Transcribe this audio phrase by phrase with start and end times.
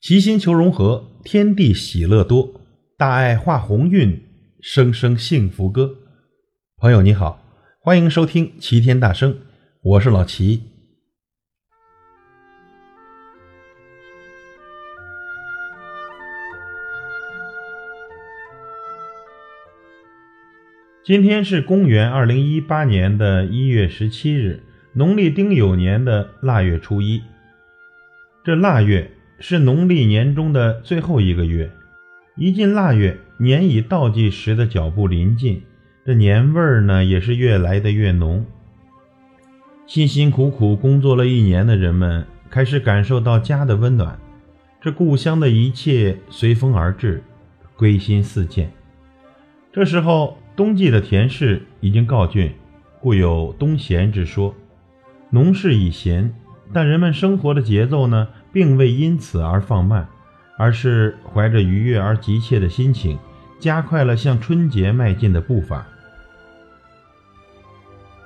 [0.00, 2.58] 齐心求融合，天地喜乐多，
[2.96, 4.18] 大爱化鸿运，
[4.62, 5.94] 声声幸福歌。
[6.78, 7.44] 朋友你好，
[7.82, 9.36] 欢迎收听齐天大圣，
[9.82, 10.62] 我是老齐。
[21.04, 24.62] 今天是公元二零一八年的一月十七日，
[24.94, 27.20] 农历丁酉年的腊月初一。
[28.42, 29.18] 这腊月。
[29.42, 31.70] 是农历年中的最后一个月，
[32.36, 35.62] 一进腊月，年以倒计时的脚步临近，
[36.04, 38.44] 这年味儿呢也是越来的越浓。
[39.86, 44.18] 辛辛苦苦工作了一年的人们，开始感受到家的温暖，
[44.78, 47.22] 这故乡的一切随风而至，
[47.76, 48.70] 归心似箭。
[49.72, 52.50] 这时候，冬季的田氏已经告竣，
[53.00, 54.54] 故有冬闲之说。
[55.30, 56.34] 农事已闲，
[56.74, 58.28] 但人们生活的节奏呢？
[58.52, 60.08] 并未因此而放慢，
[60.58, 63.18] 而是怀着愉悦而急切的心情，
[63.58, 65.86] 加快了向春节迈进的步伐。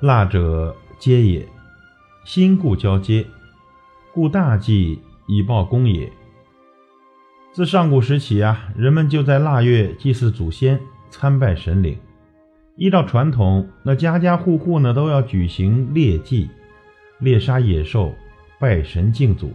[0.00, 1.48] 腊者皆也，
[2.24, 3.26] 新故交接，
[4.12, 6.10] 故大祭以报功也。
[7.52, 11.96] 自上古时起啊，人们就在腊月祭祀祖先、参拜神灵。
[12.76, 16.50] 依照传统，那家家户户呢都要举行猎祭，
[17.20, 18.12] 猎杀野兽，
[18.58, 19.52] 拜神敬祖。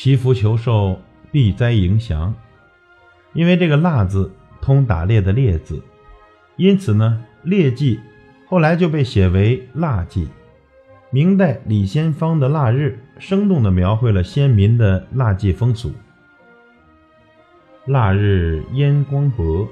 [0.00, 1.00] 祈福求寿，
[1.32, 2.32] 避灾迎祥。
[3.32, 5.82] 因为这个“腊”字通打猎的“猎”字，
[6.54, 7.98] 因此呢，猎祭
[8.46, 10.28] 后来就被写为腊祭。
[11.10, 15.90] 明代李先芳的《腊日》生动地描绘了先民的腊祭风俗：
[17.86, 19.66] 腊日烟光薄，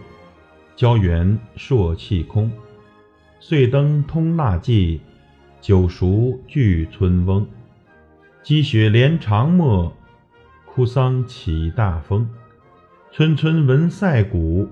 [0.74, 2.50] 郊原朔气空。
[3.38, 5.00] 岁灯通腊祭，
[5.60, 7.46] 酒熟聚村翁。
[8.42, 9.92] 积雪连长陌。
[10.76, 12.28] 哭丧起大风，
[13.10, 14.68] 村村闻赛鼓，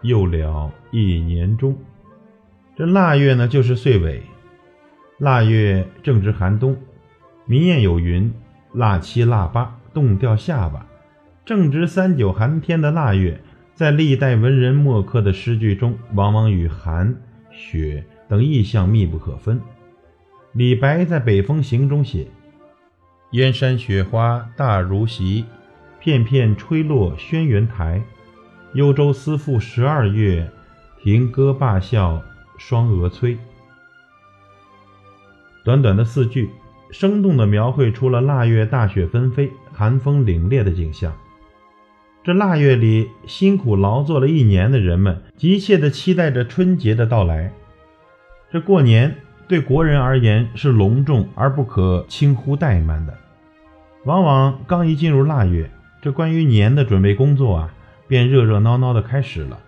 [0.00, 1.76] 又了一年中。
[2.74, 4.22] 这腊月呢，就是岁尾。
[5.18, 6.74] 腊月正值寒冬，
[7.44, 8.32] 民谚有云
[8.72, 10.86] ：“腊七腊八，冻掉下巴。”
[11.44, 13.38] 正值三九寒天的腊月，
[13.74, 17.14] 在历代文人墨客的诗句中，往往与寒、
[17.50, 19.60] 雪等意象密不可分。
[20.54, 22.26] 李白在《北风行》中写。
[23.32, 25.46] 燕山雪花大如席，
[25.98, 28.02] 片片吹落轩辕台。
[28.74, 30.50] 幽州思妇十二月，
[31.02, 32.22] 停歌罢笑
[32.58, 33.38] 双蛾催。
[35.64, 36.50] 短短的四句，
[36.90, 41.10] 生动地描绘出了腊月大雪纷飞、寒风凛冽的景象。
[42.22, 47.50] 这腊月里辛苦劳作了一年的人们，急切地期待着春节的到来。
[48.52, 49.16] 这过年
[49.48, 53.14] 对国人而言是隆重而不可轻忽怠慢的。
[54.04, 55.70] 往往刚一进入腊月，
[56.00, 57.74] 这关于年的准备工作啊，
[58.08, 59.58] 便热热闹闹的开始了。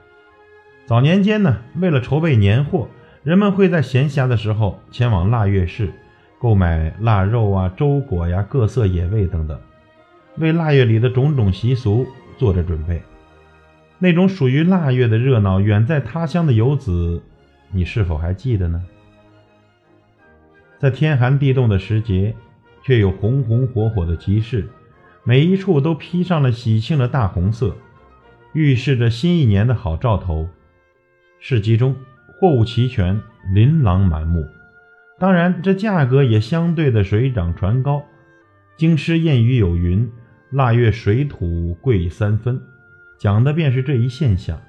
[0.86, 2.88] 早年间呢，为了筹备年货，
[3.22, 5.92] 人们会在闲暇的时候前往腊月市，
[6.38, 9.58] 购买腊肉啊、粥果呀、各色野味等等，
[10.38, 12.06] 为腊月里的种种习俗
[12.36, 13.02] 做着准备。
[13.98, 17.22] 那种属于腊月的热闹，远在他乡的游子，
[17.70, 18.82] 你是否还记得呢？
[20.84, 22.36] 在天寒地冻的时节。
[22.82, 24.68] 却有红红火火的集市，
[25.22, 27.74] 每一处都披上了喜庆的大红色，
[28.52, 30.46] 预示着新一年的好兆头。
[31.40, 31.96] 市集中
[32.38, 33.18] 货物齐全，
[33.54, 34.46] 琳琅满目，
[35.18, 38.04] 当然这价格也相对的水涨船高。
[38.76, 40.12] 京师谚语有云
[40.52, 42.60] ：“腊月水土贵三分”，
[43.16, 44.60] 讲的便是这一现象。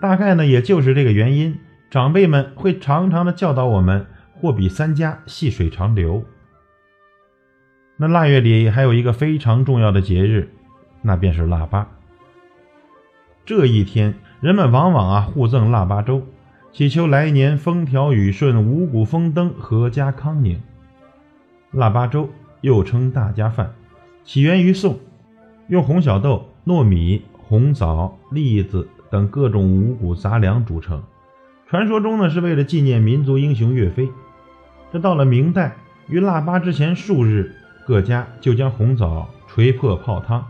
[0.00, 1.58] 大概呢，也就是这个原因，
[1.90, 4.06] 长辈们会常常的教导我们
[4.42, 6.24] ：“货比三家，细水长流。”
[7.96, 10.50] 那腊月里还有一个非常重要的节日，
[11.00, 11.88] 那便是腊八。
[13.46, 16.26] 这一天，人们往往啊互赠腊八粥，
[16.72, 20.60] 祈求来年风调雨顺、五谷丰登、阖家康宁。
[21.70, 22.28] 腊八粥
[22.62, 23.72] 又称大家饭，
[24.24, 24.98] 起源于宋，
[25.68, 31.00] 用红小豆、糯米、红枣、栗子等各种五谷杂粮组成。
[31.68, 34.10] 传说中呢，是为了纪念民族英雄岳飞。
[34.92, 35.74] 这到了明代，
[36.06, 37.54] 于腊八之前数日。
[37.84, 40.46] 各家就将红枣捶破泡汤，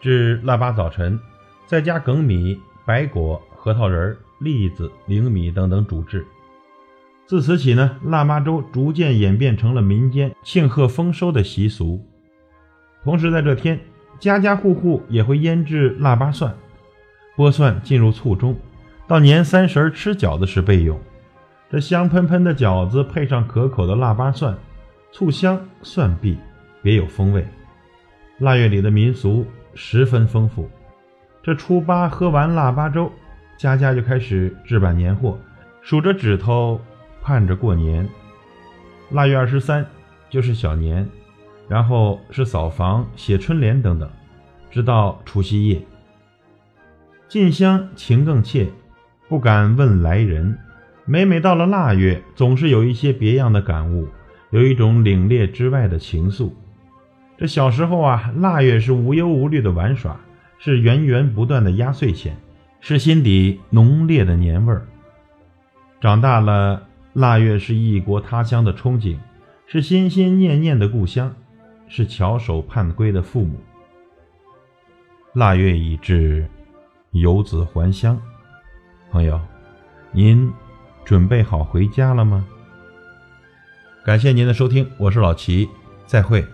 [0.00, 1.20] 至腊八早晨，
[1.66, 6.24] 再加粳米、白果、核桃仁、栗子、灵米等等煮制。
[7.26, 12.02] 自此起呢，腊八粥逐渐演变成了民间庆贺丰收的习俗。
[13.04, 13.78] 同时，在这天，
[14.18, 16.54] 家家户户也会腌制腊八蒜，
[17.36, 18.56] 剥蒜进入醋中，
[19.06, 20.98] 到年三十吃饺子时备用。
[21.70, 24.56] 这香喷喷的饺子配上可口的腊八蒜，
[25.12, 26.36] 醋香蒜碧。
[26.82, 27.46] 别有风味。
[28.38, 30.68] 腊月里的民俗十分丰富。
[31.44, 33.12] 这初八喝完腊八粥，
[33.56, 35.38] 家家就开始置办年货，
[35.80, 36.80] 数着指头，
[37.22, 38.08] 盼着过年。
[39.10, 39.86] 腊月二十三
[40.28, 41.08] 就是小年，
[41.68, 44.10] 然后是扫房、写春联等等，
[44.72, 45.80] 直到除夕夜。
[47.28, 48.66] 进香情更切，
[49.28, 50.58] 不敢问来人。
[51.10, 54.06] 每每到了腊月，总是有一些别样的感悟，
[54.50, 56.52] 有一种凛冽之外的情愫。
[57.36, 60.20] 这小时候啊，腊月是无忧无虑的玩耍，
[60.60, 62.36] 是源源不断的压岁钱，
[62.78, 64.86] 是心底浓烈的年味儿。
[66.00, 69.16] 长大了，腊月是异国他乡的憧憬，
[69.66, 71.34] 是心心念念的故乡，
[71.88, 73.58] 是翘首盼归的父母。
[75.32, 76.46] 腊月已至，
[77.10, 78.16] 游子还乡，
[79.10, 79.40] 朋友，
[80.12, 80.48] 您。
[81.04, 82.44] 准备好回家了吗？
[84.04, 85.68] 感谢您的收听，我是老齐，
[86.06, 86.46] 再会。